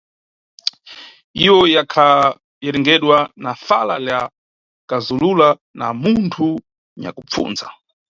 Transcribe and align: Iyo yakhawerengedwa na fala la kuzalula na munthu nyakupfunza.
Iyo 1.41 1.57
yakhawerengedwa 1.75 3.17
na 3.43 3.51
fala 3.65 3.95
la 4.07 4.19
kuzalula 4.89 5.49
na 5.79 5.87
munthu 6.01 6.49
nyakupfunza. 7.01 7.67